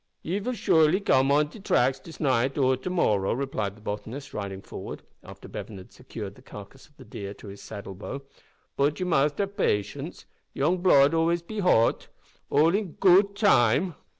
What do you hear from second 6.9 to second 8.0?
the deer to his saddle